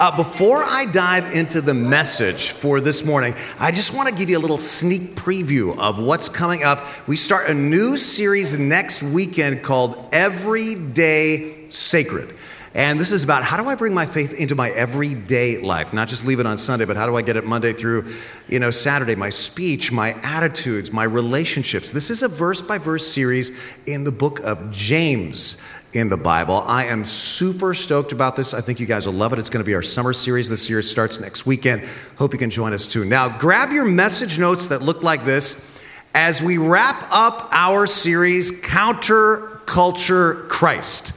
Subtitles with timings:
[0.00, 4.30] Uh, before I dive into the message for this morning, I just want to give
[4.30, 6.86] you a little sneak preview of what's coming up.
[7.06, 12.34] We start a new series next weekend called Everyday Sacred.
[12.72, 16.06] And this is about how do I bring my faith into my everyday life, not
[16.06, 18.06] just leave it on Sunday, but how do I get it Monday through,
[18.48, 21.90] you know, Saturday, my speech, my attitudes, my relationships.
[21.90, 25.60] This is a verse by verse series in the book of James
[25.94, 26.62] in the Bible.
[26.64, 28.54] I am super stoked about this.
[28.54, 29.40] I think you guys will love it.
[29.40, 30.78] It's going to be our summer series this year.
[30.78, 31.82] It starts next weekend.
[32.18, 33.04] Hope you can join us too.
[33.04, 35.68] Now, grab your message notes that look like this
[36.14, 41.14] as we wrap up our series, Counterculture Christ.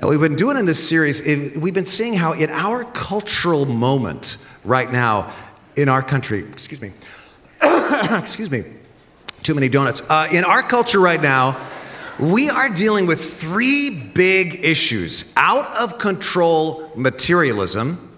[0.00, 1.20] Now, we've been doing in this series,
[1.56, 5.32] we've been seeing how in our cultural moment right now
[5.74, 6.92] in our country, excuse me,
[8.12, 8.62] excuse me,
[9.42, 10.02] too many donuts.
[10.08, 11.60] Uh, in our culture right now,
[12.20, 18.16] we are dealing with three big issues out of control materialism,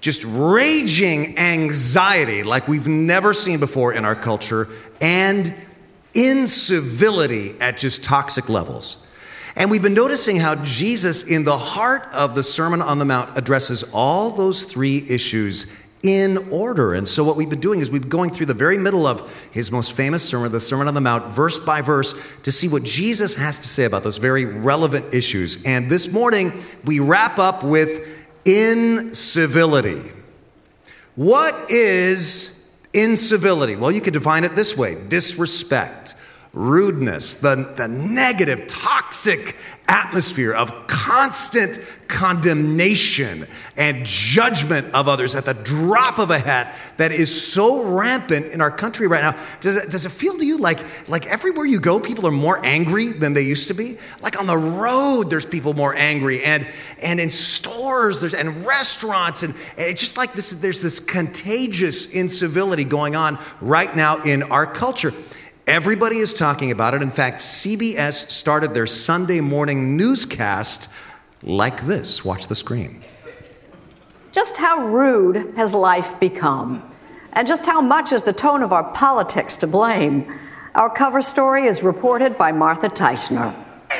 [0.00, 4.68] just raging anxiety like we've never seen before in our culture,
[5.00, 5.54] and
[6.12, 9.07] incivility at just toxic levels.
[9.58, 13.36] And we've been noticing how Jesus, in the heart of the Sermon on the Mount,
[13.36, 15.66] addresses all those three issues
[16.04, 16.94] in order.
[16.94, 19.48] And so, what we've been doing is we've been going through the very middle of
[19.50, 22.84] his most famous sermon, the Sermon on the Mount, verse by verse, to see what
[22.84, 25.64] Jesus has to say about those very relevant issues.
[25.64, 26.52] And this morning,
[26.84, 30.12] we wrap up with incivility.
[31.16, 33.74] What is incivility?
[33.74, 36.14] Well, you could define it this way disrespect
[36.58, 39.56] rudeness, the, the negative, toxic
[39.86, 41.78] atmosphere of constant
[42.08, 48.46] condemnation and judgment of others at the drop of a hat that is so rampant
[48.46, 49.32] in our country right now.
[49.60, 52.64] Does it, does it feel to you like, like everywhere you go, people are more
[52.64, 53.96] angry than they used to be?
[54.20, 56.66] Like on the road, there's people more angry, and,
[57.00, 62.06] and in stores, there's, and restaurants, and, and it's just like this, there's this contagious
[62.06, 65.12] incivility going on right now in our culture.
[65.68, 67.02] Everybody is talking about it.
[67.02, 70.88] In fact, CBS started their Sunday morning newscast
[71.42, 72.24] like this.
[72.24, 73.04] Watch the screen.
[74.32, 76.88] Just how rude has life become?
[77.34, 80.32] And just how much is the tone of our politics to blame?
[80.74, 83.54] Our cover story is reported by Martha Teichner.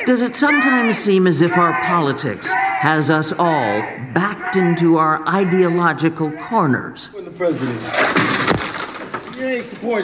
[0.07, 3.81] Does it sometimes seem as if our politics has us all
[4.15, 7.13] backed into our ideological corners?
[7.13, 7.79] When the president,
[9.37, 10.03] you ain't support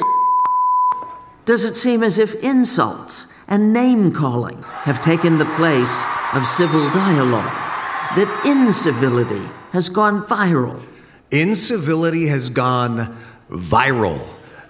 [1.45, 6.89] does it seem as if insults and name calling have taken the place of civil
[6.91, 7.53] dialogue?
[8.15, 10.81] That incivility has gone viral?
[11.31, 13.15] Incivility has gone
[13.49, 14.27] viral.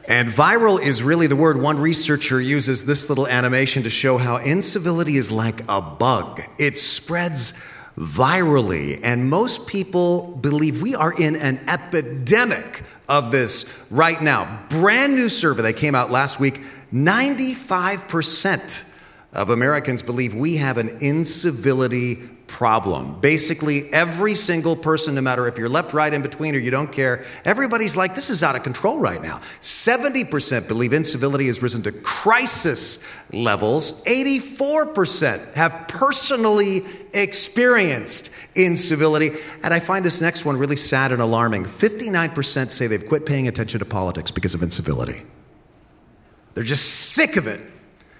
[0.08, 1.60] And viral is really the word.
[1.60, 6.42] One researcher uses this little animation to show how incivility is like a bug.
[6.60, 7.54] It spreads
[7.98, 14.66] virally, and most people believe we are in an epidemic of this right now.
[14.70, 16.62] Brand new survey that came out last week
[16.94, 18.84] 95%
[19.34, 22.18] of Americans believe we have an incivility
[22.48, 23.20] problem.
[23.20, 26.92] Basically, every single person, no matter if you're left, right, in between, or you don't
[26.92, 29.38] care, everybody's like, this is out of control right now.
[29.62, 33.00] 70% believe incivility has risen to crisis
[33.34, 34.04] levels.
[34.04, 36.84] 84% have personally
[37.14, 39.32] experienced incivility.
[39.64, 41.66] And I find this next one really sad and alarming.
[41.66, 45.24] 59% say they've quit paying attention to politics because of incivility.
[46.54, 47.62] They're just sick of it,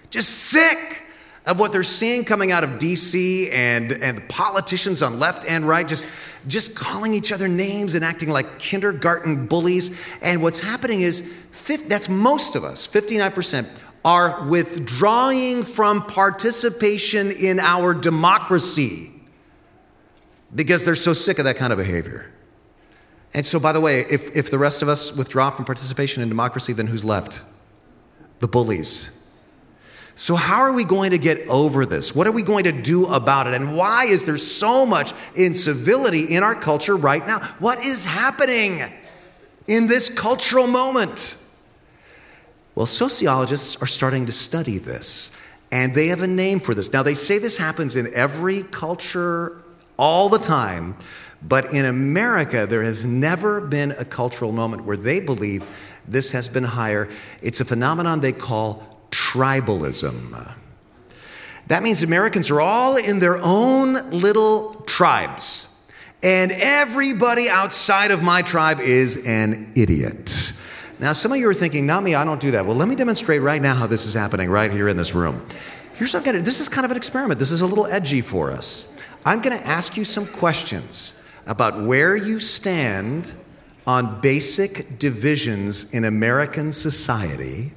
[0.10, 1.05] just sick
[1.46, 5.88] of what they're seeing coming out of DC and, and politicians on left and right,
[5.88, 6.08] just,
[6.48, 10.02] just calling each other names and acting like kindergarten bullies.
[10.22, 11.44] And what's happening is
[11.88, 13.68] that's most of us, 59%,
[14.04, 19.12] are withdrawing from participation in our democracy
[20.54, 22.32] because they're so sick of that kind of behavior.
[23.34, 26.30] And so, by the way, if, if the rest of us withdraw from participation in
[26.30, 27.42] democracy, then who's left?
[28.40, 29.16] The bullies
[30.18, 32.16] so, how are we going to get over this?
[32.16, 33.54] What are we going to do about it?
[33.54, 37.40] And why is there so much incivility in our culture right now?
[37.60, 38.82] What is happening
[39.68, 41.36] in this cultural moment?
[42.76, 45.32] Well, sociologists are starting to study this,
[45.70, 46.94] and they have a name for this.
[46.94, 49.62] Now, they say this happens in every culture
[49.98, 50.96] all the time,
[51.42, 55.68] but in America, there has never been a cultural moment where they believe
[56.08, 57.10] this has been higher.
[57.42, 60.54] It's a phenomenon they call tribalism.
[61.68, 65.68] That means Americans are all in their own little tribes,
[66.22, 70.54] and everybody outside of my tribe is an idiot.
[71.00, 72.66] Now, some of you are thinking, not me, I don't do that.
[72.66, 75.46] Well, let me demonstrate right now how this is happening right here in this room.
[75.96, 77.40] Here's what I'm gonna, this is kind of an experiment.
[77.40, 78.96] This is a little edgy for us.
[79.26, 83.34] I'm gonna ask you some questions about where you stand
[83.88, 87.72] on basic divisions in American society.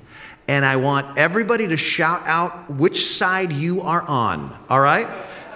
[0.49, 5.07] And I want everybody to shout out which side you are on, all right?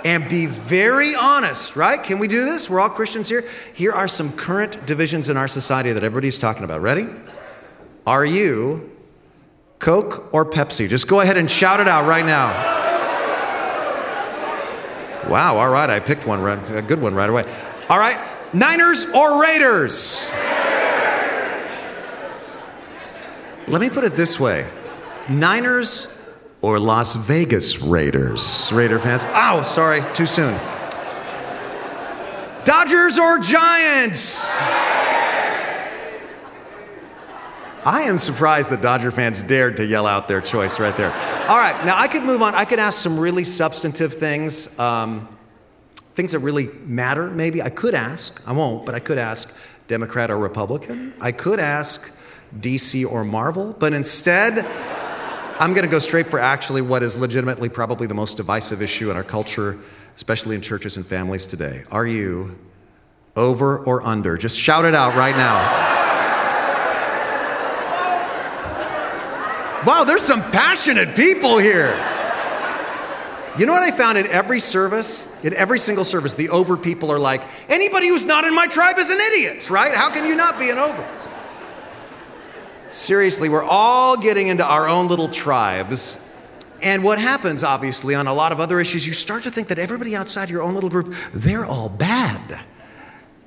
[0.05, 2.03] And be very honest, right?
[2.03, 2.69] Can we do this?
[2.69, 3.43] We're all Christians here.
[3.73, 6.83] Here are some current divisions in our society that everybody's talking about.
[6.83, 7.09] Ready?
[8.07, 8.91] Are you
[9.79, 10.89] Coke or Pepsi?
[10.89, 12.51] Just go ahead and shout it out right now.
[15.31, 17.45] Wow, all right, I picked one, a good one right away.
[17.89, 18.19] All right,
[18.53, 20.31] Niners or Raiders?
[23.69, 24.69] Let me put it this way
[25.29, 26.09] Niners
[26.61, 28.71] or Las Vegas Raiders?
[28.73, 29.25] Raider fans.
[29.29, 30.59] Oh, sorry, too soon.
[32.65, 34.53] Dodgers or Giants?
[37.85, 41.13] I am surprised that Dodger fans dared to yell out their choice right there.
[41.49, 42.55] All right, now I could move on.
[42.55, 45.27] I could ask some really substantive things, um,
[46.15, 47.61] things that really matter, maybe.
[47.61, 49.53] I could ask, I won't, but I could ask
[49.89, 51.13] Democrat or Republican.
[51.21, 52.15] I could ask
[52.61, 54.65] DC or Marvel, but instead,
[55.63, 59.13] I'm going to go straight for actually what is legitimately probably the most divisive issue
[59.13, 59.79] in our culture,
[60.17, 61.85] especially in churches and families today.
[61.93, 62.59] Are you
[63.37, 64.37] over or under?
[64.37, 65.59] Just shout it out right now.
[69.87, 71.93] Wow, there's some passionate people here.
[73.57, 75.33] You know what I found in every service?
[75.45, 78.99] In every single service, the over people are like, anybody who's not in my tribe
[78.99, 79.95] is an idiot, right?
[79.95, 81.22] How can you not be an over?
[82.93, 86.23] Seriously, we're all getting into our own little tribes.
[86.83, 89.79] And what happens, obviously, on a lot of other issues, you start to think that
[89.79, 92.61] everybody outside your own little group, they're all bad.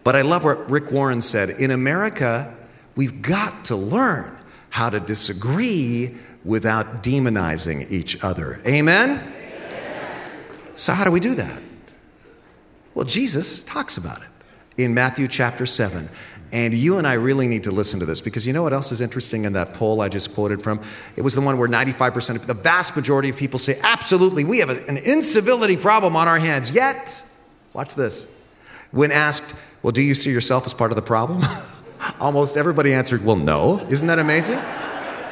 [0.03, 2.55] But I love what Rick Warren said In America,
[2.95, 4.35] we've got to learn
[4.69, 8.61] how to disagree without demonizing each other.
[8.65, 9.11] Amen?
[9.11, 10.31] Amen?
[10.75, 11.61] So, how do we do that?
[12.95, 14.29] Well, Jesus talks about it
[14.77, 16.09] in Matthew chapter 7.
[16.51, 18.91] And you and I really need to listen to this because you know what else
[18.91, 20.79] is interesting in that poll I just quoted from?
[21.15, 24.59] It was the one where 95% of the vast majority of people say, absolutely, we
[24.59, 26.71] have an incivility problem on our hands.
[26.71, 27.23] Yet,
[27.73, 28.33] watch this.
[28.91, 31.43] When asked, well, do you see yourself as part of the problem?
[32.19, 33.79] Almost everybody answered, well, no.
[33.89, 34.59] Isn't that amazing?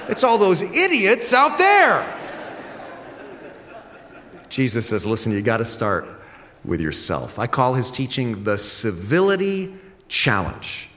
[0.09, 2.19] It's all those idiots out there.
[4.49, 6.07] Jesus says, listen, you got to start
[6.65, 7.39] with yourself.
[7.39, 9.73] I call his teaching the civility
[10.07, 10.89] challenge.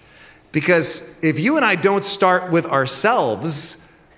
[0.56, 3.76] Because if you and I don't start with ourselves,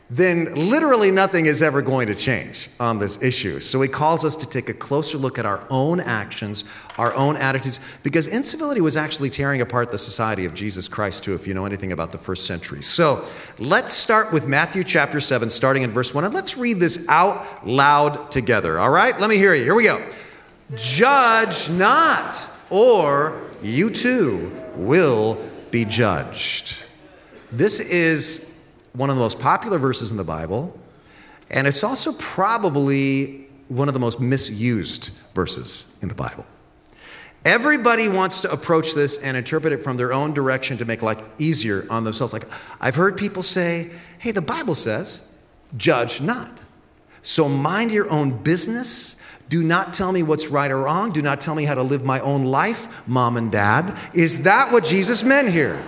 [0.08, 3.58] then literally nothing is ever going to change on this issue.
[3.58, 6.62] So he calls us to take a closer look at our own actions,
[6.96, 11.34] our own attitudes, because incivility was actually tearing apart the society of Jesus Christ, too,
[11.34, 12.84] if you know anything about the first century.
[12.84, 13.24] So
[13.58, 17.66] let's start with Matthew chapter 7, starting in verse 1, and let's read this out
[17.66, 19.18] loud together, all right?
[19.18, 19.64] Let me hear you.
[19.64, 20.00] Here we go.
[20.76, 26.76] Judge not, or you too will be judged.
[27.52, 28.52] This is
[28.92, 30.78] one of the most popular verses in the Bible,
[31.50, 36.46] and it's also probably one of the most misused verses in the Bible.
[37.44, 41.22] Everybody wants to approach this and interpret it from their own direction to make life
[41.38, 42.32] easier on themselves.
[42.32, 42.46] Like,
[42.80, 45.26] I've heard people say, hey, the Bible says,
[45.76, 46.50] judge not.
[47.22, 49.16] So mind your own business.
[49.48, 51.12] Do not tell me what's right or wrong.
[51.12, 53.98] Do not tell me how to live my own life, mom and dad.
[54.14, 55.82] Is that what Jesus meant here?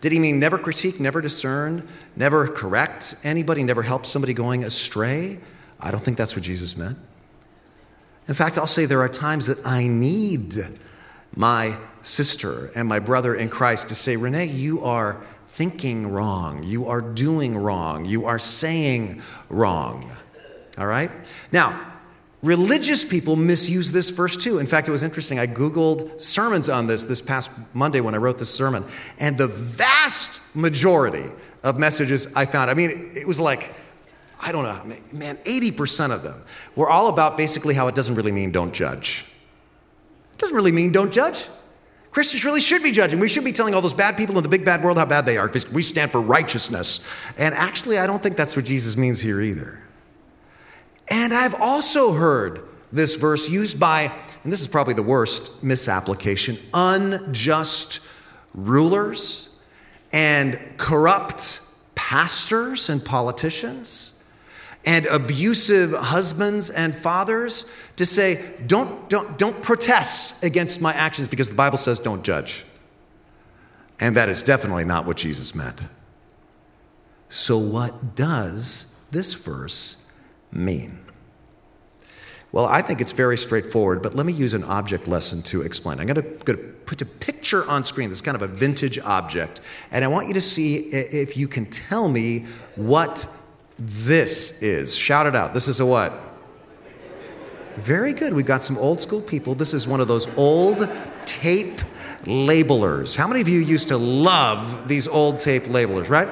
[0.00, 5.40] Did he mean never critique, never discern, never correct anybody, never help somebody going astray?
[5.78, 6.98] I don't think that's what Jesus meant.
[8.28, 10.54] In fact, I'll say there are times that I need
[11.34, 16.62] my sister and my brother in Christ to say, Renee, you are thinking wrong.
[16.62, 18.04] You are doing wrong.
[18.04, 20.10] You are saying wrong.
[20.80, 21.10] All right?
[21.52, 21.78] Now,
[22.42, 24.60] Religious people misuse this verse too.
[24.60, 25.38] In fact, it was interesting.
[25.38, 28.84] I Googled sermons on this this past Monday when I wrote this sermon,
[29.18, 31.26] and the vast majority
[31.62, 33.74] of messages I found, I mean, it was like,
[34.40, 36.42] I don't know, man, 80% of them
[36.76, 39.26] were all about basically how it doesn't really mean don't judge.
[40.32, 41.46] It doesn't really mean don't judge.
[42.10, 43.20] Christians really should be judging.
[43.20, 45.26] We should be telling all those bad people in the big bad world how bad
[45.26, 47.00] they are because we stand for righteousness.
[47.36, 49.79] And actually, I don't think that's what Jesus means here either.
[51.10, 52.62] And I've also heard
[52.92, 54.12] this verse used by,
[54.44, 58.00] and this is probably the worst misapplication, unjust
[58.54, 59.48] rulers
[60.12, 61.60] and corrupt
[61.94, 64.14] pastors and politicians
[64.84, 71.48] and abusive husbands and fathers to say, don't, don't, don't protest against my actions because
[71.48, 72.64] the Bible says don't judge.
[73.98, 75.86] And that is definitely not what Jesus meant.
[77.28, 79.99] So, what does this verse
[80.52, 80.98] mean?
[82.52, 86.00] Well, I think it's very straightforward, but let me use an object lesson to explain.
[86.00, 86.56] I'm going to,
[86.90, 89.60] put a picture on screen that's kind of a vintage object,
[89.92, 93.28] and I want you to see if you can tell me what
[93.78, 94.96] this is.
[94.96, 95.54] Shout it out.
[95.54, 96.12] This is a what?
[97.76, 98.34] Very good.
[98.34, 99.54] We've got some old school people.
[99.54, 100.88] This is one of those old
[101.26, 101.80] tape
[102.24, 103.16] labelers.
[103.16, 106.28] How many of you used to love these old tape labelers, right?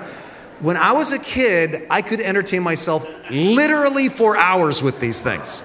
[0.60, 3.30] When I was a kid, I could entertain myself eh?
[3.30, 5.62] literally for hours with these things.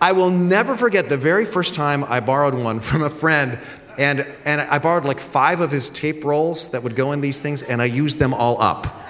[0.00, 3.58] I will never forget the very first time I borrowed one from a friend,
[3.98, 7.40] and, and I borrowed like five of his tape rolls that would go in these
[7.40, 9.02] things, and I used them all up.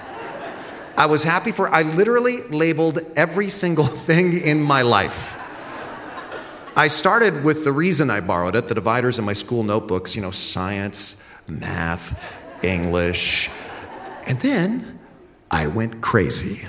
[0.97, 5.37] I was happy for, I literally labeled every single thing in my life.
[6.77, 10.21] I started with the reason I borrowed it, the dividers in my school notebooks, you
[10.21, 11.15] know, science,
[11.47, 13.49] math, English.
[14.27, 14.99] And then
[15.51, 16.67] I went crazy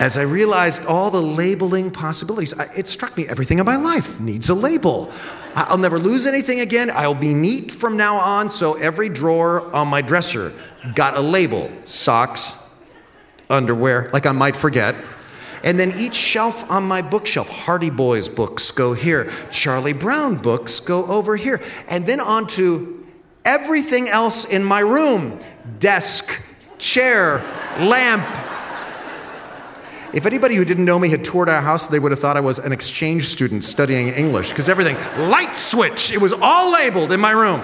[0.00, 4.48] as I realized all the labeling possibilities, it struck me everything in my life needs
[4.48, 5.10] a label.
[5.54, 6.90] I'll never lose anything again.
[6.90, 8.50] I'll be neat from now on.
[8.50, 10.52] So every drawer on my dresser
[10.94, 12.56] got a label socks,
[13.48, 14.96] underwear, like I might forget.
[15.62, 20.80] And then each shelf on my bookshelf, Hardy Boys books go here, Charlie Brown books
[20.80, 21.62] go over here.
[21.88, 23.06] And then onto
[23.44, 25.40] everything else in my room
[25.78, 26.42] desk,
[26.84, 27.38] chair,
[27.78, 28.22] lamp,
[30.14, 32.40] if anybody who didn't know me had toured our house, they would have thought I
[32.40, 34.96] was an exchange student studying English because everything,
[35.28, 37.60] light switch, it was all labeled in my room.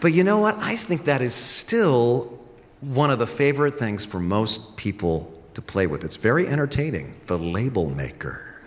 [0.00, 0.56] But you know what?
[0.58, 2.38] I think that is still
[2.80, 6.04] one of the favorite things for most people to play with.
[6.04, 8.60] It's very entertaining the label maker.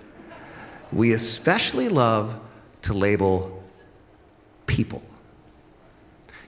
[0.92, 2.42] We especially love
[2.84, 3.64] to label
[4.66, 5.02] people.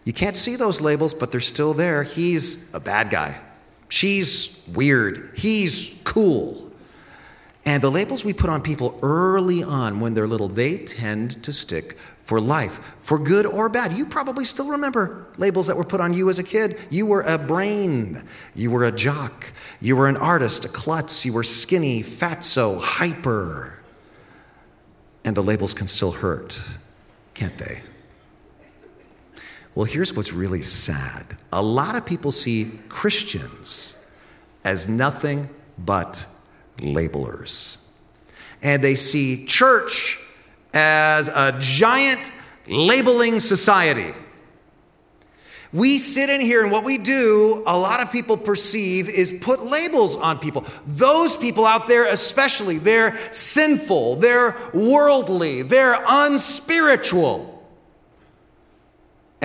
[0.07, 2.03] You can't see those labels, but they're still there.
[2.03, 3.41] He's a bad guy.
[3.89, 5.33] She's weird.
[5.35, 6.71] He's cool.
[7.65, 11.51] And the labels we put on people early on when they're little, they tend to
[11.51, 13.91] stick for life, for good or bad.
[13.91, 16.77] You probably still remember labels that were put on you as a kid.
[16.89, 18.23] You were a brain,
[18.55, 23.83] you were a jock, you were an artist, a klutz, you were skinny, fatso, hyper.
[25.25, 26.65] And the labels can still hurt,
[27.33, 27.81] can't they?
[29.77, 33.95] Well, here's what's really sad a lot of people see Christians
[34.65, 36.25] as nothing but
[36.79, 37.77] labelers.
[38.63, 40.19] And they see church
[40.73, 42.19] as a giant
[42.67, 44.15] labeling society.
[45.71, 49.61] We sit in here, and what we do, a lot of people perceive, is put
[49.61, 50.65] labels on people.
[50.87, 57.56] Those people out there, especially, they're sinful, they're worldly, they're unspiritual.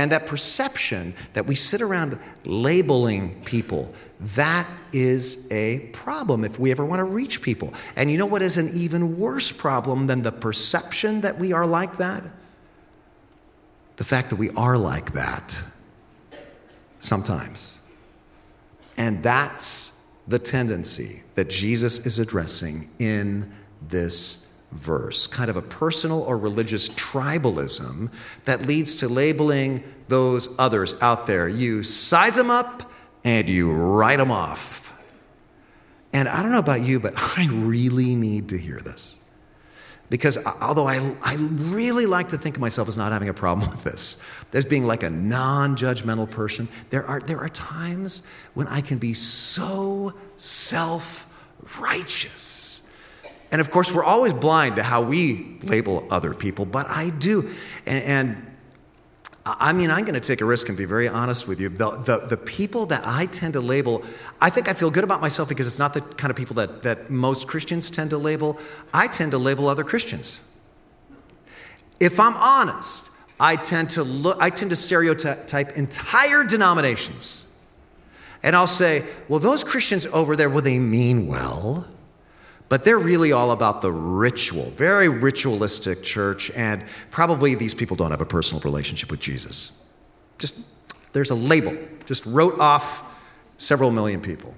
[0.02, 6.72] And that perception that we sit around labeling people, that is a problem if we
[6.72, 7.72] ever want to reach people.
[7.94, 11.64] And you know what is an even worse problem than the perception that we are
[11.64, 12.24] like that?
[13.94, 15.62] The fact that we are like that
[16.98, 17.78] sometimes.
[18.96, 19.92] And that's
[20.26, 26.88] the tendency that Jesus is addressing in this verse, kind of a personal or religious
[26.90, 28.12] tribalism
[28.44, 31.48] that leads to labeling those others out there.
[31.48, 32.90] You size them up
[33.24, 34.80] and you write them off.
[36.12, 39.18] And I don't know about you, but I really need to hear this.
[40.10, 43.70] Because although I, I really like to think of myself as not having a problem
[43.70, 44.18] with this,
[44.52, 48.98] as being like a non judgmental person, there are, there are times when I can
[48.98, 51.28] be so self
[51.80, 52.82] righteous
[53.52, 57.50] and of course, we're always blind to how we label other people, but I do.
[57.86, 58.46] And, and
[59.44, 61.68] I mean, I'm going to take a risk and be very honest with you.
[61.68, 64.04] The, the, the, people that I tend to label,
[64.40, 66.82] I think I feel good about myself because it's not the kind of people that,
[66.82, 68.58] that most Christians tend to label.
[68.94, 70.40] I tend to label other Christians.
[72.00, 77.46] If I'm honest, I tend to look, I tend to stereotype entire denominations.
[78.42, 81.86] And I'll say, well, those Christians over there, well, they mean well.
[82.72, 88.12] But they're really all about the ritual, very ritualistic church, and probably these people don't
[88.12, 89.84] have a personal relationship with Jesus.
[90.38, 90.58] Just
[91.12, 91.76] there's a label,
[92.06, 93.14] just wrote off
[93.58, 94.54] several million people.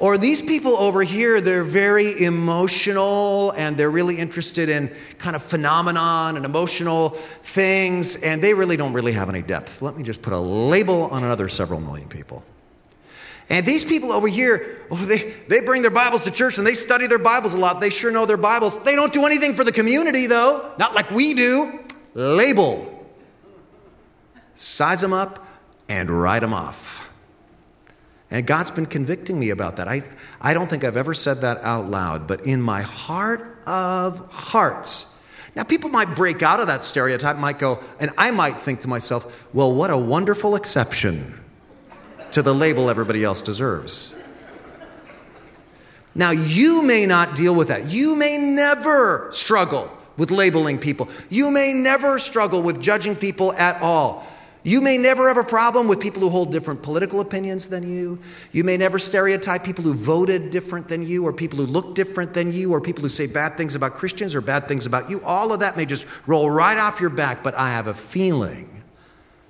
[0.00, 5.40] Or these people over here, they're very emotional and they're really interested in kind of
[5.40, 9.80] phenomenon and emotional things, and they really don't really have any depth.
[9.80, 12.44] Let me just put a label on another several million people.
[13.50, 16.74] And these people over here, oh, they, they bring their Bibles to church and they
[16.74, 17.80] study their Bibles a lot.
[17.80, 18.82] They sure know their Bibles.
[18.84, 21.80] They don't do anything for the community, though, not like we do.
[22.14, 22.86] Label.
[24.54, 25.44] Size them up
[25.88, 27.10] and write them off.
[28.30, 29.88] And God's been convicting me about that.
[29.88, 30.04] I,
[30.40, 35.10] I don't think I've ever said that out loud, but in my heart of hearts,
[35.56, 38.88] now, people might break out of that stereotype, might go, and I might think to
[38.88, 41.39] myself, well, what a wonderful exception
[42.32, 44.14] to the label everybody else deserves.
[46.14, 47.86] Now, you may not deal with that.
[47.86, 51.08] You may never struggle with labeling people.
[51.28, 54.26] You may never struggle with judging people at all.
[54.62, 58.18] You may never have a problem with people who hold different political opinions than you.
[58.52, 62.34] You may never stereotype people who voted different than you, or people who look different
[62.34, 65.22] than you, or people who say bad things about Christians or bad things about you.
[65.24, 68.82] All of that may just roll right off your back, but I have a feeling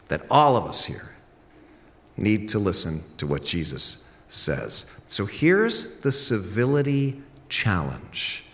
[0.08, 1.09] that all of us here
[2.20, 4.86] need to listen to what Jesus says.
[5.06, 8.44] So here's the civility challenge.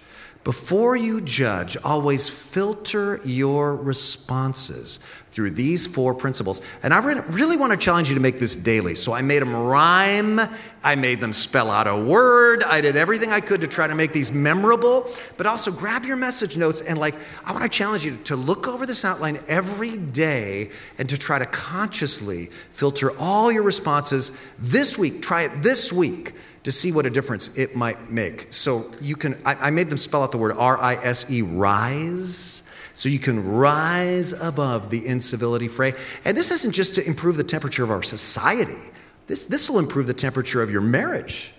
[0.47, 5.01] Before you judge, always filter your responses
[5.33, 6.61] through these four principles.
[6.85, 8.95] And I really want to challenge you to make this daily.
[8.95, 10.39] So I made them rhyme,
[10.85, 13.97] I made them spell out a word, I did everything I could to try to
[13.97, 15.11] make these memorable.
[15.37, 18.69] But also grab your message notes and, like, I want to challenge you to look
[18.69, 24.97] over this outline every day and to try to consciously filter all your responses this
[24.97, 25.23] week.
[25.23, 26.35] Try it this week
[26.67, 28.53] to see what a difference it might make.
[28.53, 31.41] So you can, I, I made them spell out the word R I S E,
[31.41, 35.93] rise so you can rise above the incivility fray.
[36.25, 38.91] And this isn't just to improve the temperature of our society,
[39.29, 41.53] this, this will improve the temperature of your marriage,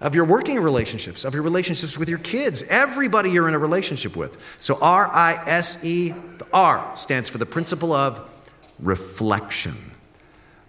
[0.00, 4.16] of your working relationships, of your relationships with your kids, everybody you're in a relationship
[4.16, 4.56] with.
[4.58, 6.08] So R I S E,
[6.38, 8.26] the R stands for the principle of
[8.78, 9.91] reflection.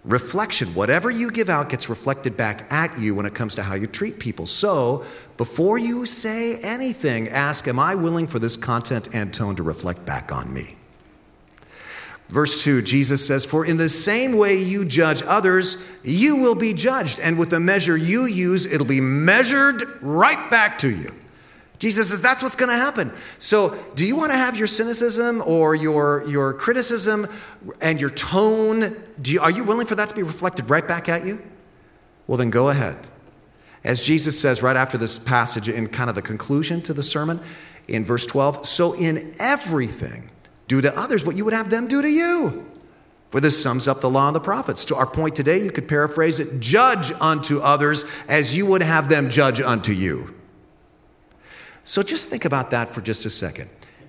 [0.04, 3.74] Reflection, whatever you give out gets reflected back at you when it comes to how
[3.74, 4.44] you treat people.
[4.44, 5.02] So,
[5.38, 10.04] before you say anything, ask, Am I willing for this content and tone to reflect
[10.04, 10.76] back on me?
[12.28, 16.74] Verse 2, Jesus says, For in the same way you judge others, you will be
[16.74, 17.18] judged.
[17.20, 21.10] And with the measure you use, it'll be measured right back to you.
[21.78, 23.12] Jesus says that's what's going to happen.
[23.38, 27.26] So, do you want to have your cynicism or your, your criticism
[27.80, 28.96] and your tone?
[29.24, 31.42] You, are you willing for that to be reflected right back at you?
[32.26, 32.96] Well, then go ahead.
[33.82, 37.40] As Jesus says right after this passage, in kind of the conclusion to the sermon,
[37.86, 40.30] in verse 12, so in everything,
[40.68, 42.64] do to others what you would have them do to you.
[43.28, 44.84] For this sums up the law and the prophets.
[44.86, 49.08] To our point today, you could paraphrase it judge unto others as you would have
[49.08, 50.32] them judge unto you.
[51.84, 53.68] So just think about that for just a second.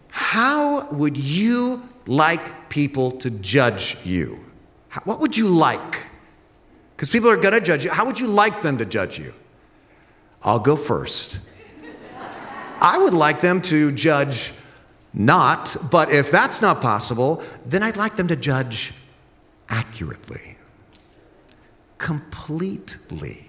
[0.09, 4.41] How would you like people to judge you?
[5.03, 6.07] what would you like?
[6.95, 7.91] Because people are going to judge you.
[7.91, 9.33] How would you like them to judge you?
[10.41, 11.39] I'll go first.
[12.79, 14.53] I would like them to judge
[15.13, 18.93] not, but if that's not possible, then I'd like them to judge
[19.69, 20.57] accurately,
[21.97, 23.44] completely.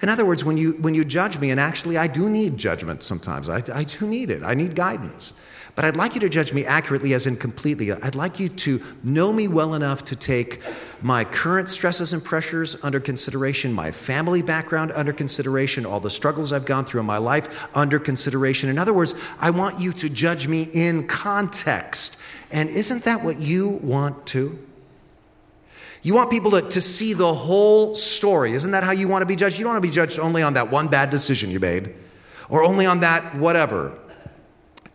[0.00, 3.02] In other words, when you, when you judge me, and actually I do need judgment
[3.02, 5.34] sometimes, I, I do need it, I need guidance.
[5.74, 7.92] But I'd like you to judge me accurately, as in completely.
[7.92, 10.60] I'd like you to know me well enough to take
[11.02, 16.52] my current stresses and pressures under consideration, my family background under consideration, all the struggles
[16.52, 18.68] I've gone through in my life under consideration.
[18.68, 22.18] In other words, I want you to judge me in context.
[22.50, 24.58] And isn't that what you want to?
[26.02, 28.52] You want people to, to see the whole story.
[28.52, 29.58] Isn't that how you want to be judged?
[29.58, 31.94] You don't want to be judged only on that one bad decision you made
[32.48, 33.98] or only on that whatever.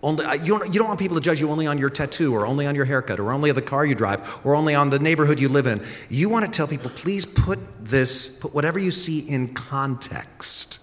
[0.01, 2.35] Only, uh, you, don't, you don't want people to judge you only on your tattoo
[2.35, 4.89] or only on your haircut or only on the car you drive or only on
[4.89, 5.81] the neighborhood you live in.
[6.09, 10.79] You want to tell people, please put this, put whatever you see in context.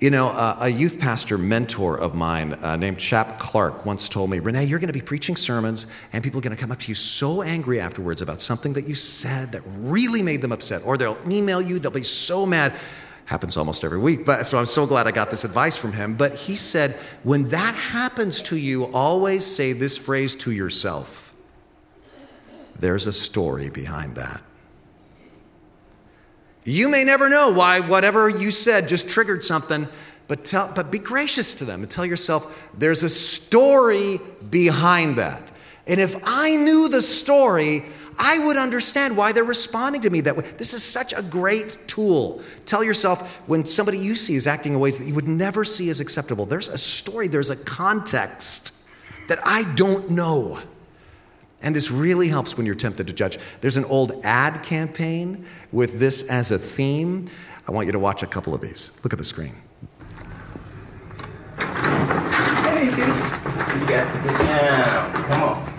[0.00, 4.28] You know, uh, a youth pastor mentor of mine uh, named Chap Clark once told
[4.28, 6.80] me, Renee, you're going to be preaching sermons, and people are going to come up
[6.80, 10.82] to you so angry afterwards about something that you said that really made them upset,
[10.84, 12.74] or they'll email you, they'll be so mad.
[13.26, 16.14] Happens almost every week, but so I'm so glad I got this advice from him.
[16.14, 21.24] But he said, when that happens to you, always say this phrase to yourself
[22.76, 24.42] there's a story behind that.
[26.64, 29.86] You may never know why whatever you said just triggered something,
[30.28, 34.18] but, tell, but be gracious to them and tell yourself there's a story
[34.50, 35.42] behind that.
[35.86, 37.82] And if I knew the story,
[38.18, 40.44] I would understand why they're responding to me that way.
[40.56, 42.42] This is such a great tool.
[42.64, 45.90] Tell yourself when somebody you see is acting in ways that you would never see
[45.90, 48.72] as acceptable, there's a story, there's a context
[49.28, 50.60] that I don't know.
[51.64, 53.38] And this really helps when you're tempted to judge.
[53.62, 57.26] There's an old ad campaign with this as a theme.
[57.66, 58.90] I want you to watch a couple of these.
[59.02, 59.54] Look at the screen.
[61.56, 65.12] Hey, you got to get down.
[65.12, 65.74] Come on.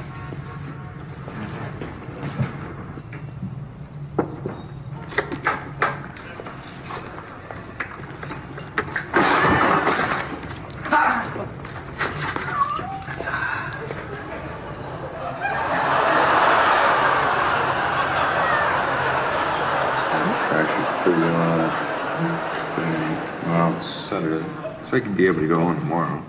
[23.76, 24.45] on Saturday,
[24.86, 26.24] so I could be able to go home tomorrow.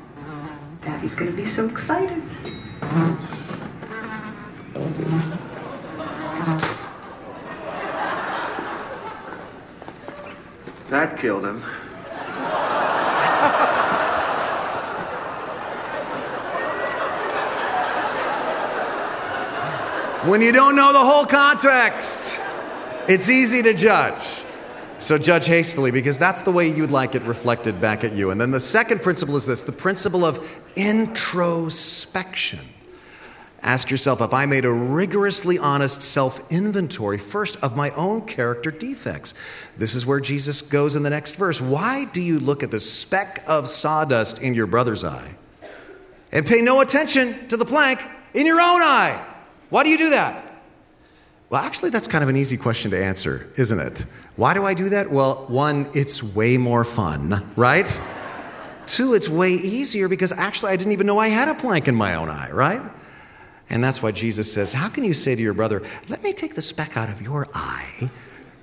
[0.82, 2.22] Daddy's gonna be so excited.
[10.88, 11.64] That killed him.
[20.26, 22.40] When you don't know the whole context,
[23.08, 24.42] it's easy to judge.
[24.98, 28.32] So judge hastily because that's the way you'd like it reflected back at you.
[28.32, 32.58] And then the second principle is this the principle of introspection.
[33.62, 38.72] Ask yourself if I made a rigorously honest self inventory first of my own character
[38.72, 39.32] defects.
[39.76, 41.60] This is where Jesus goes in the next verse.
[41.60, 45.36] Why do you look at the speck of sawdust in your brother's eye
[46.32, 48.00] and pay no attention to the plank
[48.34, 49.34] in your own eye?
[49.70, 50.42] Why do you do that?
[51.48, 54.06] Well, actually, that's kind of an easy question to answer, isn't it?
[54.34, 55.10] Why do I do that?
[55.10, 58.00] Well, one, it's way more fun, right?
[58.84, 61.94] Two, it's way easier because actually I didn't even know I had a plank in
[61.94, 62.80] my own eye, right?
[63.70, 66.54] And that's why Jesus says, How can you say to your brother, Let me take
[66.54, 68.10] the speck out of your eye,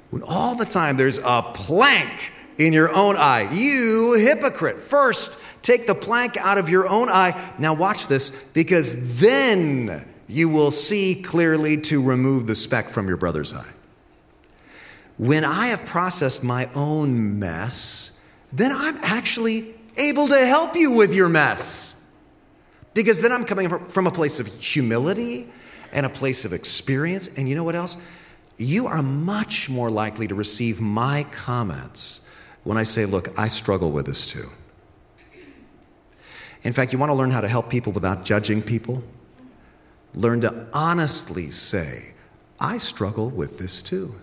[0.10, 3.50] when all the time there's a plank in your own eye?
[3.52, 4.78] You hypocrite.
[4.78, 7.40] First, take the plank out of your own eye.
[7.58, 13.18] Now, watch this, because then you will see clearly to remove the speck from your
[13.18, 13.72] brother's eye.
[15.18, 18.20] When I have processed my own mess,
[18.52, 21.96] then I'm actually able to help you with your mess.
[22.96, 25.48] Because then I'm coming from a place of humility
[25.92, 27.30] and a place of experience.
[27.38, 27.96] And you know what else?
[28.58, 32.22] You are much more likely to receive my comments
[32.64, 34.50] when I say, Look, I struggle with this too.
[36.64, 39.04] In fact, you want to learn how to help people without judging people?
[40.16, 42.14] Learn to honestly say,
[42.60, 44.16] I struggle with this too.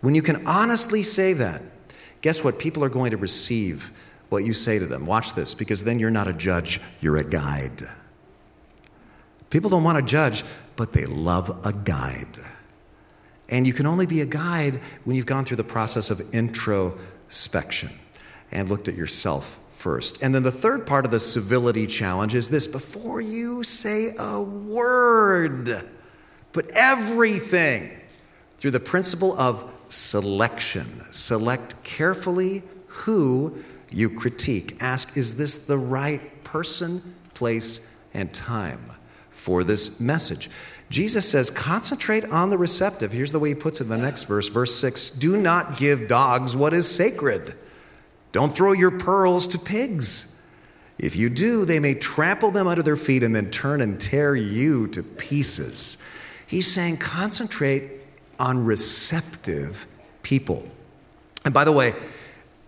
[0.00, 1.62] When you can honestly say that,
[2.20, 2.58] guess what?
[2.58, 3.92] People are going to receive
[4.28, 5.06] what you say to them.
[5.06, 7.82] Watch this, because then you're not a judge, you're a guide.
[9.50, 10.42] People don't want to judge,
[10.74, 12.38] but they love a guide.
[13.48, 17.90] And you can only be a guide when you've gone through the process of introspection
[18.50, 20.20] and looked at yourself first.
[20.20, 24.42] And then the third part of the civility challenge is this before you say a
[24.42, 25.88] word,
[26.52, 27.96] put everything
[28.58, 31.00] through the principle of selection.
[31.12, 33.56] Select carefully who
[33.92, 34.76] you critique.
[34.80, 38.90] Ask, is this the right person, place, and time
[39.30, 40.50] for this message?
[40.90, 43.12] Jesus says, concentrate on the receptive.
[43.12, 46.08] Here's the way he puts it in the next verse, verse 6 Do not give
[46.08, 47.54] dogs what is sacred.
[48.36, 50.38] Don't throw your pearls to pigs.
[50.98, 54.36] If you do, they may trample them under their feet and then turn and tear
[54.36, 55.96] you to pieces.
[56.46, 57.92] He's saying, concentrate
[58.38, 59.86] on receptive
[60.22, 60.68] people.
[61.46, 61.94] And by the way,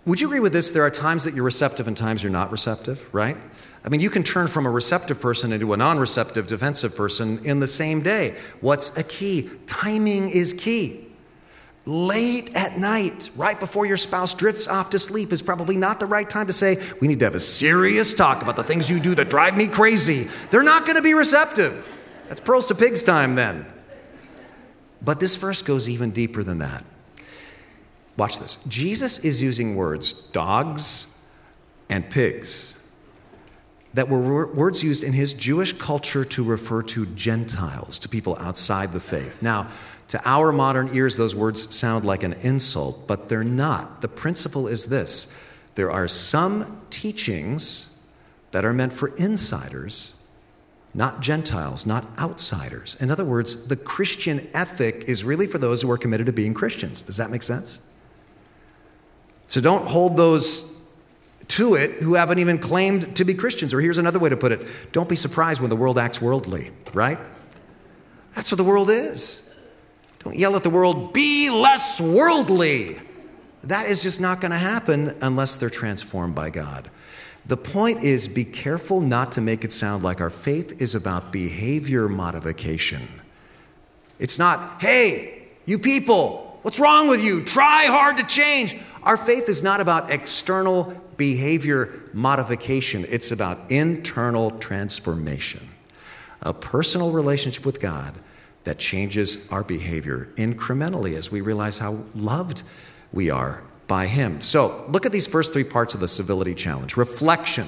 [0.06, 0.70] would you agree with this?
[0.70, 3.36] There are times that you're receptive and times you're not receptive, right?
[3.84, 7.44] I mean, you can turn from a receptive person into a non receptive, defensive person
[7.44, 8.38] in the same day.
[8.62, 9.50] What's a key?
[9.66, 11.07] Timing is key.
[11.88, 16.04] Late at night, right before your spouse drifts off to sleep, is probably not the
[16.04, 19.00] right time to say, We need to have a serious talk about the things you
[19.00, 20.24] do that drive me crazy.
[20.50, 21.88] They're not going to be receptive.
[22.28, 23.64] That's pearls to pigs time then.
[25.00, 26.84] But this verse goes even deeper than that.
[28.18, 28.56] Watch this.
[28.68, 31.06] Jesus is using words, dogs
[31.88, 32.84] and pigs,
[33.94, 38.92] that were words used in his Jewish culture to refer to Gentiles, to people outside
[38.92, 39.40] the faith.
[39.40, 39.68] Now,
[40.08, 44.00] to our modern ears, those words sound like an insult, but they're not.
[44.00, 45.32] The principle is this
[45.74, 47.96] there are some teachings
[48.50, 50.14] that are meant for insiders,
[50.94, 52.96] not Gentiles, not outsiders.
[53.00, 56.54] In other words, the Christian ethic is really for those who are committed to being
[56.54, 57.02] Christians.
[57.02, 57.80] Does that make sense?
[59.46, 60.82] So don't hold those
[61.48, 63.72] to it who haven't even claimed to be Christians.
[63.72, 66.70] Or here's another way to put it don't be surprised when the world acts worldly,
[66.94, 67.18] right?
[68.34, 69.47] That's what the world is.
[70.20, 72.98] Don't yell at the world, be less worldly.
[73.64, 76.90] That is just not going to happen unless they're transformed by God.
[77.46, 81.32] The point is be careful not to make it sound like our faith is about
[81.32, 83.00] behavior modification.
[84.18, 87.42] It's not, hey, you people, what's wrong with you?
[87.44, 88.76] Try hard to change.
[89.02, 95.68] Our faith is not about external behavior modification, it's about internal transformation.
[96.42, 98.14] A personal relationship with God
[98.68, 102.62] that changes our behavior incrementally as we realize how loved
[103.14, 104.42] we are by Him.
[104.42, 107.66] So, look at these first three parts of the civility challenge reflection.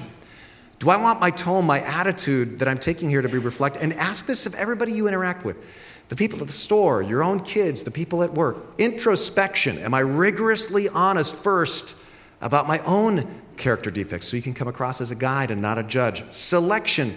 [0.77, 3.81] Do I want my tone, my attitude that I'm taking here to be reflected?
[3.81, 7.39] And ask this of everybody you interact with the people at the store, your own
[7.39, 8.57] kids, the people at work.
[8.77, 9.79] Introspection.
[9.79, 11.95] Am I rigorously honest first
[12.41, 15.77] about my own character defects so you can come across as a guide and not
[15.79, 16.29] a judge.
[16.31, 17.15] Selection.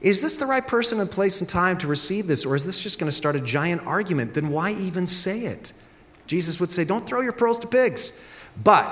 [0.00, 2.80] Is this the right person and place and time to receive this, or is this
[2.80, 4.34] just going to start a giant argument?
[4.34, 5.72] Then why even say it?
[6.26, 8.12] Jesus would say, Don't throw your pearls to pigs.
[8.62, 8.86] But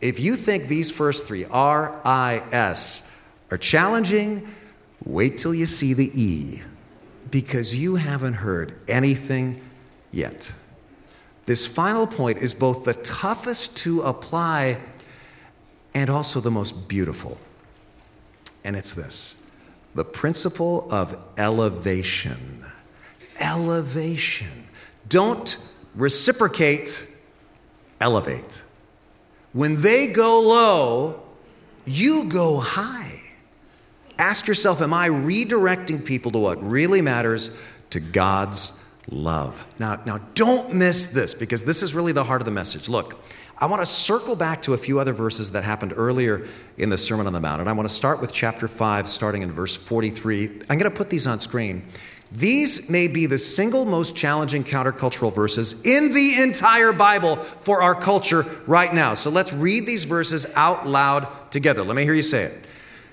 [0.00, 3.08] if you think these first three, R I S,
[3.50, 4.48] are challenging,
[5.04, 6.62] wait till you see the E,
[7.30, 9.62] because you haven't heard anything
[10.10, 10.52] yet.
[11.46, 14.78] This final point is both the toughest to apply
[15.94, 17.38] and also the most beautiful.
[18.64, 19.41] And it's this
[19.94, 22.64] the principle of elevation.
[23.40, 24.68] Elevation.
[25.08, 25.58] Don't
[25.94, 27.08] reciprocate,
[28.00, 28.62] elevate.
[29.52, 31.22] When they go low,
[31.84, 33.20] you go high.
[34.18, 37.50] Ask yourself Am I redirecting people to what really matters?
[37.90, 38.78] To God's
[39.10, 39.66] love.
[39.78, 42.88] Now, now don't miss this because this is really the heart of the message.
[42.88, 43.22] Look,
[43.62, 46.48] I want to circle back to a few other verses that happened earlier
[46.78, 47.60] in the Sermon on the Mount.
[47.60, 50.62] And I want to start with chapter 5, starting in verse 43.
[50.68, 51.84] I'm going to put these on screen.
[52.32, 57.94] These may be the single most challenging countercultural verses in the entire Bible for our
[57.94, 59.14] culture right now.
[59.14, 61.84] So let's read these verses out loud together.
[61.84, 62.68] Let me hear you say it.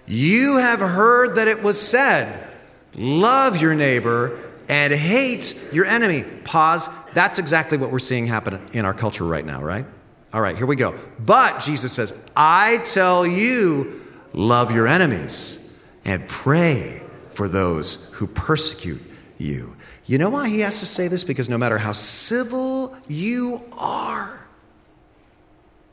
[0.08, 2.50] You have heard that it was said,
[2.96, 6.24] Love your neighbor and hate your enemy.
[6.44, 6.90] Pause.
[7.14, 9.86] That's exactly what we're seeing happen in our culture right now, right?
[10.32, 10.96] All right, here we go.
[11.20, 14.02] But Jesus says, I tell you,
[14.34, 15.74] love your enemies
[16.06, 19.02] and pray for those who persecute
[19.38, 19.76] you.
[20.06, 21.24] You know why he has to say this?
[21.24, 24.48] Because no matter how civil you are,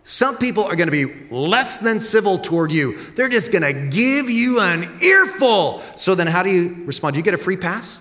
[0.05, 2.97] some people are going to be less than civil toward you.
[2.97, 5.81] They're just going to give you an earful.
[5.97, 7.15] So then, how do you respond?
[7.15, 8.01] Do you get a free pass?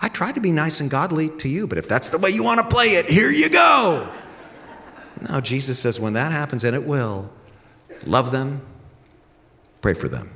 [0.00, 2.42] I tried to be nice and godly to you, but if that's the way you
[2.42, 4.10] want to play it, here you go.
[5.28, 7.32] No, Jesus says when that happens, and it will,
[8.06, 8.60] love them,
[9.80, 10.30] pray for them.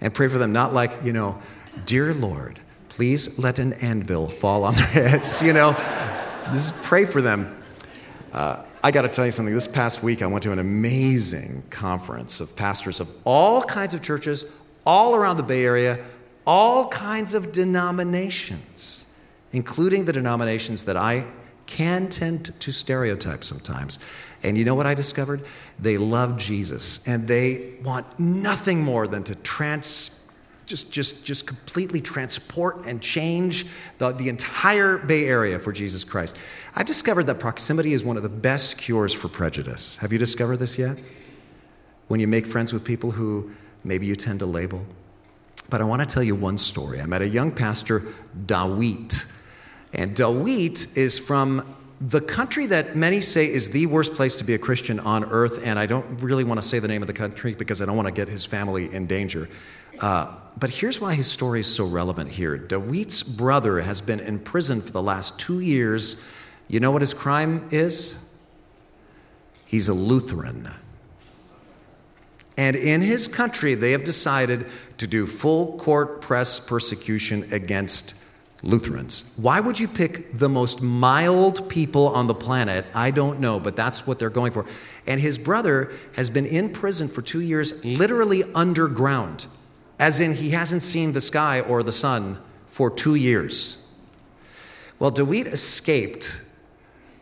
[0.00, 1.40] And pray for them not like, you know,
[1.84, 5.72] dear Lord, please let an anvil fall on their heads, you know.
[6.52, 7.62] Just pray for them.
[8.32, 9.54] Uh, I got to tell you something.
[9.54, 14.02] This past week, I went to an amazing conference of pastors of all kinds of
[14.02, 14.44] churches
[14.86, 15.98] all around the Bay Area,
[16.46, 19.04] all kinds of denominations,
[19.52, 21.26] including the denominations that I
[21.68, 24.00] can tend to stereotype sometimes.
[24.42, 25.42] And you know what I discovered?
[25.78, 30.10] They love Jesus and they want nothing more than to trans
[30.66, 33.66] just, just, just completely transport and change
[33.98, 36.36] the, the entire Bay Area for Jesus Christ.
[36.74, 39.96] I've discovered that proximity is one of the best cures for prejudice.
[39.98, 40.98] Have you discovered this yet?
[42.08, 43.50] When you make friends with people who
[43.82, 44.84] maybe you tend to label.
[45.70, 47.00] But I want to tell you one story.
[47.00, 48.04] I met a young pastor,
[48.46, 49.26] Dawit.
[49.92, 54.54] And Dawit is from the country that many say is the worst place to be
[54.54, 55.66] a Christian on earth.
[55.66, 57.96] And I don't really want to say the name of the country because I don't
[57.96, 59.48] want to get his family in danger.
[60.00, 62.56] Uh, but here's why his story is so relevant here.
[62.56, 66.24] Dawit's brother has been in prison for the last two years.
[66.68, 68.18] You know what his crime is?
[69.64, 70.68] He's a Lutheran.
[72.56, 74.66] And in his country, they have decided
[74.98, 78.14] to do full court press persecution against
[78.62, 79.34] Lutherans.
[79.36, 82.86] Why would you pick the most mild people on the planet?
[82.94, 84.66] I don't know, but that's what they're going for.
[85.06, 89.46] And his brother has been in prison for two years, literally underground,
[89.98, 93.86] as in he hasn't seen the sky or the sun for two years.
[94.98, 96.42] Well, Dawit escaped,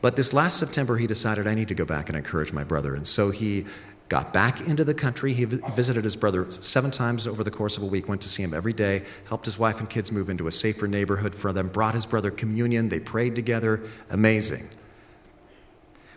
[0.00, 2.94] but this last September he decided I need to go back and encourage my brother.
[2.94, 3.66] And so he
[4.08, 5.32] got back into the country.
[5.32, 8.42] He visited his brother seven times over the course of a week, went to see
[8.42, 11.68] him every day, helped his wife and kids move into a safer neighborhood for them,
[11.68, 12.88] brought his brother communion.
[12.88, 13.82] They prayed together.
[14.10, 14.68] Amazing.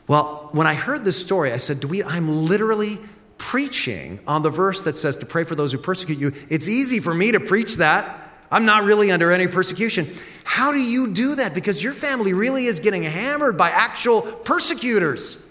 [0.07, 2.97] Well, when I heard this story, I said, Dawit, I'm literally
[3.37, 6.33] preaching on the verse that says to pray for those who persecute you.
[6.49, 8.27] It's easy for me to preach that.
[8.51, 10.07] I'm not really under any persecution.
[10.43, 11.53] How do you do that?
[11.53, 15.48] Because your family really is getting hammered by actual persecutors.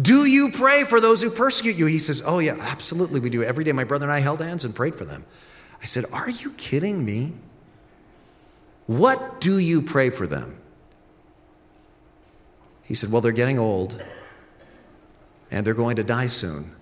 [0.00, 1.86] Do you pray for those who persecute you?
[1.86, 3.42] He says, Oh, yeah, absolutely, we do.
[3.42, 5.24] Every day, my brother and I held hands and prayed for them.
[5.82, 7.34] I said, Are you kidding me?
[8.86, 10.58] What do you pray for them?
[12.84, 14.00] He said, Well, they're getting old
[15.50, 16.72] and they're going to die soon.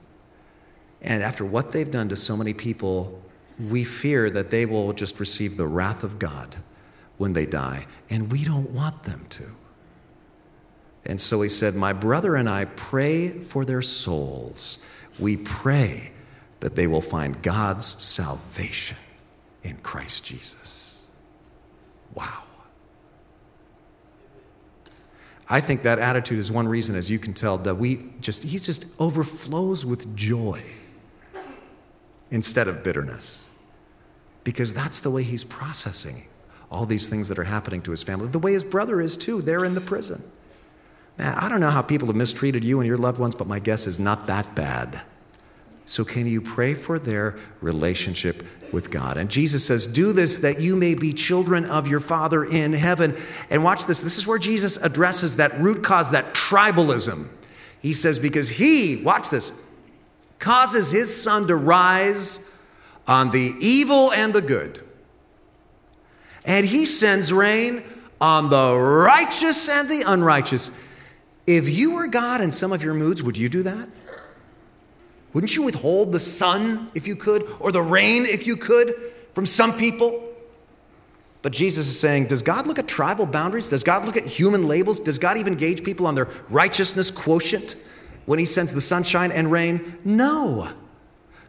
[1.02, 3.22] And after what they've done to so many people,
[3.58, 6.56] we fear that they will just receive the wrath of God
[7.16, 9.44] when they die, and we don't want them to.
[11.06, 14.78] And so he said, My brother and I pray for their souls.
[15.18, 16.12] We pray
[16.60, 18.98] that they will find God's salvation
[19.62, 21.02] in Christ Jesus.
[22.14, 22.42] Wow.
[25.48, 28.58] I think that attitude is one reason, as you can tell, that we just, he
[28.58, 30.62] just overflows with joy
[32.30, 33.48] instead of bitterness.
[34.42, 36.26] Because that's the way he's processing
[36.68, 38.26] all these things that are happening to his family.
[38.28, 39.40] The way his brother is, too.
[39.40, 40.22] They're in the prison.
[41.18, 43.58] Man, I don't know how people have mistreated you and your loved ones, but my
[43.58, 45.00] guess is not that bad.
[45.88, 49.16] So, can you pray for their relationship with God?
[49.16, 53.14] And Jesus says, Do this that you may be children of your Father in heaven.
[53.50, 54.00] And watch this.
[54.00, 57.28] This is where Jesus addresses that root cause, that tribalism.
[57.80, 59.52] He says, Because he, watch this,
[60.40, 62.50] causes his sun to rise
[63.06, 64.82] on the evil and the good.
[66.44, 67.82] And he sends rain
[68.20, 70.70] on the righteous and the unrighteous.
[71.46, 73.88] If you were God in some of your moods, would you do that?
[75.32, 78.94] Wouldn't you withhold the sun if you could, or the rain if you could,
[79.32, 80.22] from some people?
[81.42, 83.68] But Jesus is saying, does God look at tribal boundaries?
[83.68, 84.98] Does God look at human labels?
[84.98, 87.76] Does God even gauge people on their righteousness quotient
[88.24, 89.98] when He sends the sunshine and rain?
[90.04, 90.68] No.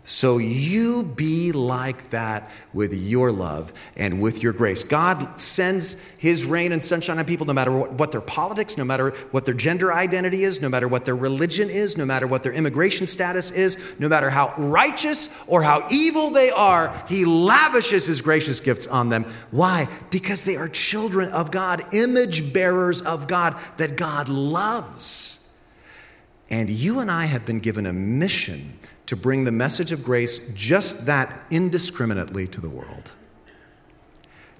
[0.09, 4.85] So you be like that with your love and with your grace.
[4.85, 9.09] God sends his rain and sunshine on people no matter what, their politics, no matter
[9.31, 12.53] what their gender identity is, no matter what their religion is, no matter what their
[12.53, 17.03] immigration status is, no matter how righteous or how evil they are.
[17.09, 19.25] He lavishes his gracious gifts on them.
[19.51, 19.89] Why?
[20.09, 25.45] Because they are children of God, image bearers of God that God loves.
[26.49, 28.76] And you and I have been given a mission
[29.07, 33.11] to bring the message of grace just that indiscriminately to the world.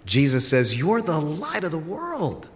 [0.06, 2.50] Jesus says, You're the light of the world.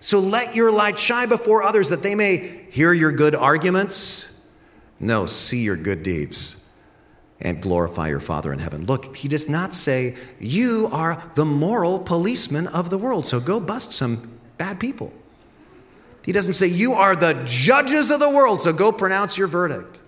[0.00, 4.40] So let your light shine before others that they may hear your good arguments.
[5.00, 6.64] No, see your good deeds
[7.40, 8.84] and glorify your Father in heaven.
[8.84, 13.58] Look, he does not say, You are the moral policeman of the world, so go
[13.58, 15.12] bust some bad people.
[16.24, 20.02] He doesn't say, You are the judges of the world, so go pronounce your verdict.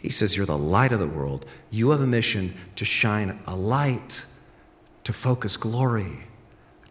[0.00, 1.46] He says, You're the light of the world.
[1.70, 4.24] You have a mission to shine a light,
[5.04, 6.26] to focus glory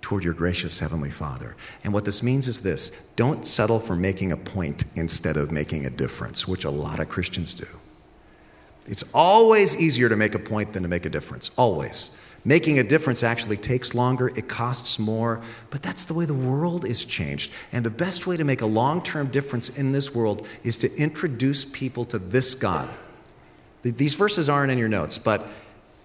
[0.02, 1.56] toward your gracious Heavenly Father.
[1.84, 5.86] And what this means is this don't settle for making a point instead of making
[5.86, 7.67] a difference, which a lot of Christians do.
[8.86, 12.17] It's always easier to make a point than to make a difference, always.
[12.49, 16.83] Making a difference actually takes longer, it costs more, but that's the way the world
[16.83, 17.51] is changed.
[17.71, 20.91] And the best way to make a long term difference in this world is to
[20.95, 22.89] introduce people to this God.
[23.83, 25.45] These verses aren't in your notes, but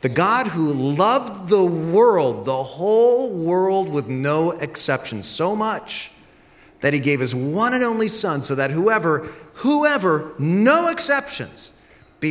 [0.02, 6.12] the God who loved the world, the whole world with no exceptions, so much
[6.82, 9.20] that he gave his one and only Son so that whoever,
[9.54, 11.72] whoever, no exceptions,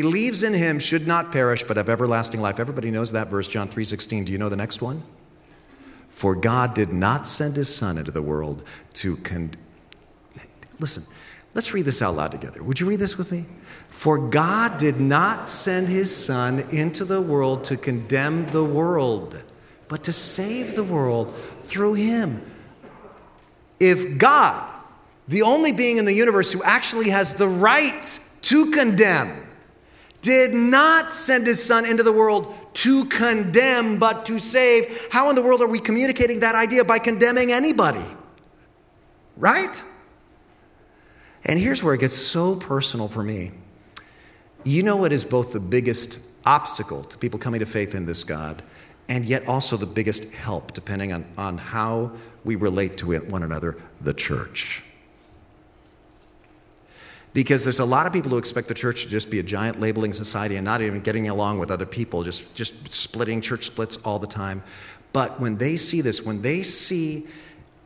[0.02, 2.60] believes in him should not perish but have everlasting life.
[2.60, 4.26] Everybody knows that verse, John 3:16.
[4.26, 5.04] Do you know the next one?
[6.10, 8.64] For God did not send his son into the world
[8.96, 9.52] to con-
[10.80, 11.04] Listen,
[11.54, 12.64] let's read this out loud together.
[12.64, 13.46] Would you read this with me?
[13.88, 19.44] For God did not send his son into the world to condemn the world,
[19.90, 22.42] but to save the world through him.
[23.80, 24.68] If God,
[25.28, 29.44] the only being in the universe who actually has the right to condemn,
[30.24, 35.08] did not send his son into the world to condemn, but to save.
[35.12, 38.04] How in the world are we communicating that idea by condemning anybody?
[39.38, 39.84] Right?
[41.46, 43.52] And here's where it gets so personal for me.
[44.64, 48.24] You know what is both the biggest obstacle to people coming to faith in this
[48.24, 48.64] God,
[49.10, 52.14] and yet also the biggest help, depending on, on how
[52.46, 54.84] we relate to one another, the church.
[57.34, 59.80] Because there's a lot of people who expect the church to just be a giant
[59.80, 63.98] labeling society and not even getting along with other people, just, just splitting church splits
[63.98, 64.62] all the time.
[65.14, 67.28] But when they see this, when they see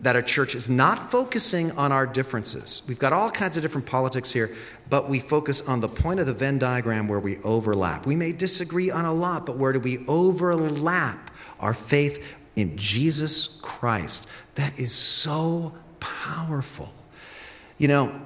[0.01, 3.87] that a church is not focusing on our differences, we've got all kinds of different
[3.87, 4.53] politics here,
[4.89, 8.05] but we focus on the point of the Venn diagram where we overlap.
[8.05, 13.59] We may disagree on a lot, but where do we overlap our faith in Jesus
[13.61, 14.27] Christ?
[14.55, 16.93] That is so powerful.
[17.77, 18.21] You know,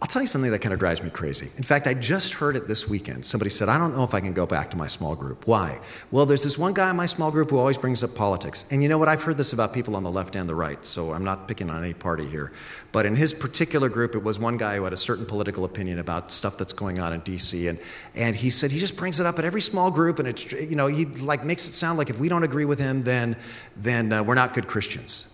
[0.00, 1.50] I'll tell you something that kind of drives me crazy.
[1.56, 3.26] In fact, I just heard it this weekend.
[3.26, 5.48] Somebody said, I don't know if I can go back to my small group.
[5.48, 5.80] Why?
[6.12, 8.64] Well, there's this one guy in my small group who always brings up politics.
[8.70, 9.08] And you know what?
[9.08, 11.68] I've heard this about people on the left and the right, so I'm not picking
[11.68, 12.52] on any party here.
[12.92, 15.98] But in his particular group, it was one guy who had a certain political opinion
[15.98, 17.68] about stuff that's going on in DC.
[17.68, 17.80] And,
[18.14, 20.76] and he said he just brings it up at every small group, and it's, you
[20.76, 23.34] know, he like makes it sound like if we don't agree with him, then,
[23.76, 25.28] then uh, we're not good Christians.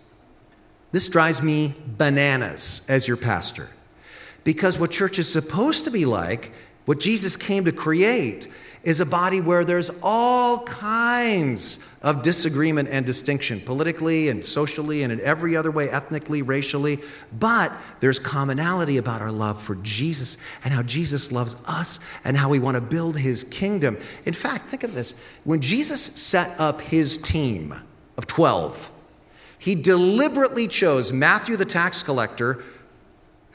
[0.91, 3.69] This drives me bananas as your pastor.
[4.45, 6.53] Because what church is supposed to be like,
[6.85, 8.47] what Jesus came to create,
[8.83, 15.11] is a body where there's all kinds of disagreement and distinction, politically and socially and
[15.11, 16.99] in every other way, ethnically, racially.
[17.37, 22.49] But there's commonality about our love for Jesus and how Jesus loves us and how
[22.49, 23.97] we want to build his kingdom.
[24.25, 27.73] In fact, think of this when Jesus set up his team
[28.19, 28.91] of 12,
[29.57, 32.63] he deliberately chose Matthew the tax collector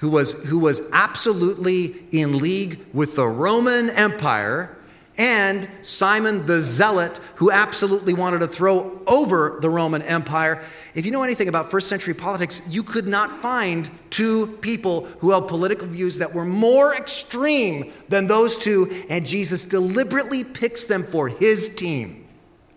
[0.00, 4.76] who was, who was absolutely in league with the Roman Empire,
[5.18, 10.62] and Simon the Zealot, who absolutely wanted to throw over the Roman Empire.
[10.94, 15.30] If you know anything about first century politics, you could not find two people who
[15.30, 21.04] held political views that were more extreme than those two, and Jesus deliberately picks them
[21.04, 22.26] for his team.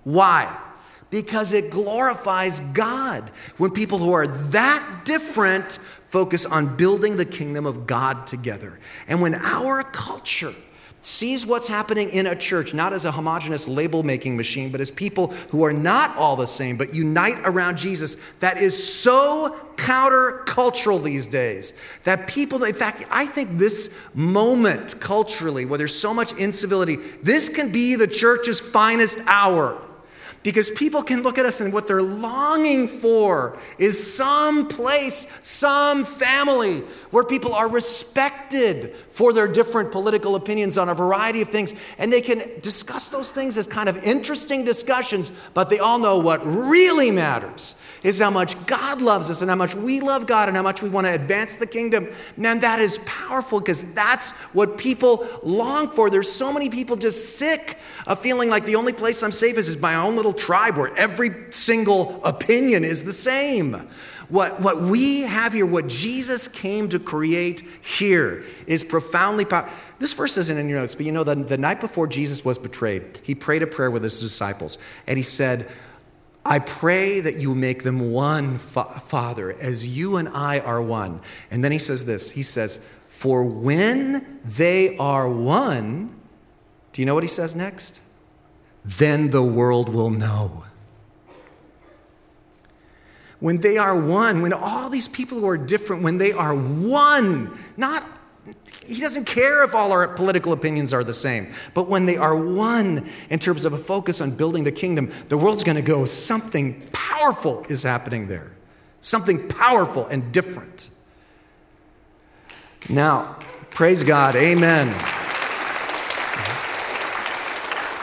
[0.03, 0.53] Why?
[1.09, 5.80] Because it glorifies God when people who are that different
[6.14, 8.80] focus on building the kingdom of God together.
[9.07, 10.53] And when our culture
[11.01, 14.91] sees what's happening in a church not as a homogenous label making machine, but as
[14.91, 21.03] people who are not all the same, but unite around Jesus, that is so countercultural
[21.03, 26.32] these days that people, in fact, I think this moment culturally, where there's so much
[26.34, 29.82] incivility, this can be the church's finest hour.
[30.44, 36.04] Because people can look at us and what they're longing for is some place, some
[36.04, 36.80] family
[37.12, 41.74] where people are respected for their different political opinions on a variety of things.
[41.99, 46.18] And they can discuss those things as kind of interesting discussions, but they all know
[46.18, 50.49] what really matters is how much God loves us and how much we love God
[50.49, 52.07] and how much we want to advance the kingdom.
[52.38, 56.09] Man, that is powerful because that's what people long for.
[56.09, 59.68] There's so many people just sick of feeling like the only place I'm safe is,
[59.68, 63.88] is my own little tribe where every single opinion is the same.
[64.30, 69.74] What, what we have here, what Jesus came to create here, is profoundly powerful.
[69.99, 72.57] This verse isn't in your notes, but you know, the, the night before Jesus was
[72.57, 75.69] betrayed, he prayed a prayer with his disciples, and he said,
[76.45, 81.21] I pray that you make them one, fa- Father, as you and I are one.
[81.49, 86.19] And then he says this He says, For when they are one,
[86.91, 88.01] do you know what he says next?
[88.84, 90.65] Then the world will know
[93.44, 97.52] when they are one, when all these people who are different, when they are one,
[97.76, 98.02] not
[98.86, 101.52] he doesn't care if all our political opinions are the same.
[101.74, 105.38] But when they are one in terms of a focus on building the kingdom, the
[105.38, 108.56] world's going to go, something powerful is happening there.
[109.02, 110.89] Something powerful and different.
[112.88, 113.39] Now,
[113.72, 114.38] praise God.
[114.38, 115.22] Amen.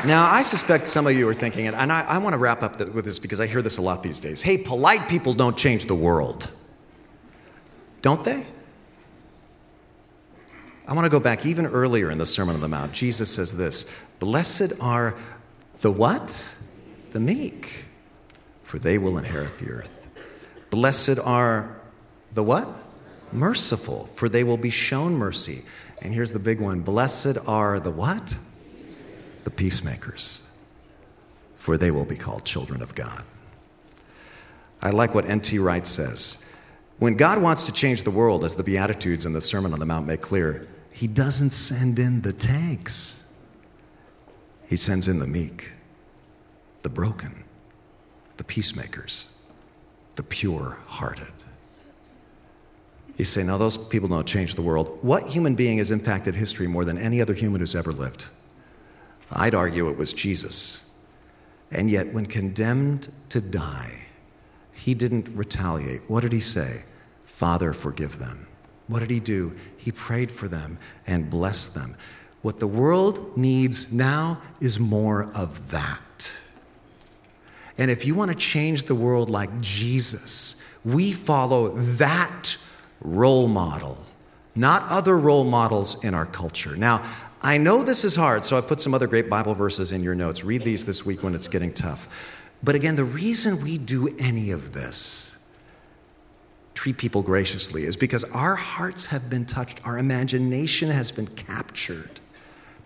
[0.04, 2.78] Now, I suspect some of you are thinking, and I, I want to wrap up
[2.78, 4.40] with this because I hear this a lot these days.
[4.40, 6.50] Hey, polite people don't change the world.
[8.02, 8.46] Don't they?
[10.86, 12.92] I want to go back even earlier in the Sermon on the Mount.
[12.92, 15.16] Jesus says this Blessed are
[15.82, 16.56] the what?
[17.12, 17.84] The meek,
[18.62, 20.08] for they will inherit the earth.
[20.70, 21.76] Blessed are
[22.32, 22.68] the what?
[23.32, 25.62] Merciful, for they will be shown mercy.
[26.02, 28.36] And here's the big one Blessed are the what?
[29.44, 30.42] The peacemakers,
[31.56, 33.24] for they will be called children of God.
[34.82, 35.58] I like what N.T.
[35.58, 36.38] Wright says.
[36.98, 39.86] When God wants to change the world, as the Beatitudes and the Sermon on the
[39.86, 43.24] Mount make clear, He doesn't send in the tanks,
[44.68, 45.72] He sends in the meek,
[46.82, 47.44] the broken,
[48.36, 49.28] the peacemakers,
[50.16, 51.32] the pure hearted.
[53.16, 54.98] You say, no, those people don't change the world.
[55.02, 58.30] What human being has impacted history more than any other human who's ever lived?
[59.32, 60.90] I'd argue it was Jesus.
[61.70, 64.06] And yet, when condemned to die,
[64.72, 66.02] he didn't retaliate.
[66.08, 66.82] What did he say?
[67.24, 68.48] Father, forgive them.
[68.88, 69.54] What did he do?
[69.76, 71.96] He prayed for them and blessed them.
[72.42, 76.32] What the world needs now is more of that.
[77.78, 82.56] And if you want to change the world like Jesus, we follow that
[83.00, 84.04] role model,
[84.54, 86.76] not other role models in our culture.
[86.76, 87.02] Now,
[87.42, 90.14] I know this is hard, so I put some other great Bible verses in your
[90.14, 90.44] notes.
[90.44, 92.46] Read these this week when it's getting tough.
[92.62, 95.38] But again, the reason we do any of this,
[96.74, 102.20] treat people graciously, is because our hearts have been touched, our imagination has been captured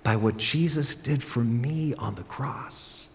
[0.05, 3.09] by what Jesus did for me on the cross.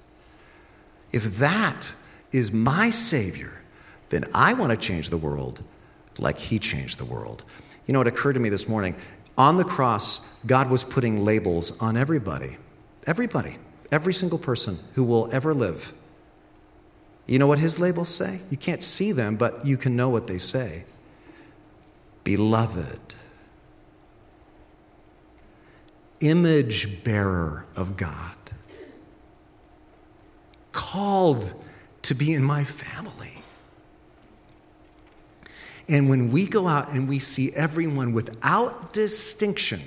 [1.13, 1.93] If that
[2.33, 3.61] is my Savior,
[4.09, 5.63] then I want to change the world
[6.17, 7.45] like He changed the world.
[7.85, 8.95] You know, it occurred to me this morning
[9.39, 12.57] on the cross, God was putting labels on everybody.
[13.07, 13.55] Everybody.
[13.89, 15.93] Every single person who will ever live.
[17.25, 18.41] You know what his labels say?
[18.49, 20.83] You can't see them, but you can know what they say.
[22.25, 22.99] Beloved,
[26.19, 28.35] image bearer of God,
[30.73, 31.53] called
[32.01, 33.38] to be in my family.
[35.89, 39.81] And when we go out and we see everyone without distinction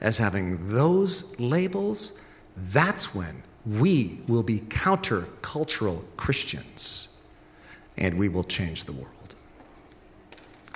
[0.00, 2.18] as having those labels,
[2.56, 7.18] that's when we will be countercultural Christians
[7.98, 9.34] and we will change the world.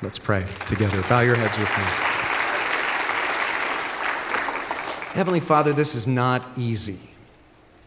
[0.02, 1.02] Let's pray together.
[1.08, 1.84] Bow your heads with me.
[5.12, 6.98] Heavenly Father, this is not easy.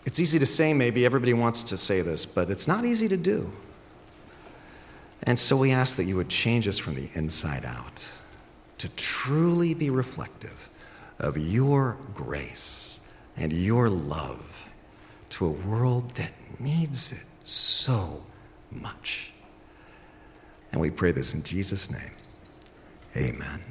[0.05, 3.17] It's easy to say, maybe everybody wants to say this, but it's not easy to
[3.17, 3.51] do.
[5.25, 8.05] And so we ask that you would change us from the inside out
[8.77, 10.69] to truly be reflective
[11.19, 12.99] of your grace
[13.37, 14.69] and your love
[15.29, 18.25] to a world that needs it so
[18.71, 19.31] much.
[20.71, 22.11] And we pray this in Jesus' name.
[23.15, 23.61] Amen.